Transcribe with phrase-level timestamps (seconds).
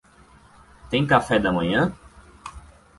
[0.89, 1.93] Tem café da manhã?